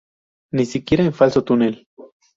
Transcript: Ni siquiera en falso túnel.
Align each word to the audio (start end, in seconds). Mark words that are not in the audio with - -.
Ni 0.51 0.65
siquiera 0.65 1.03
en 1.05 1.13
falso 1.13 1.43
túnel. 1.43 1.87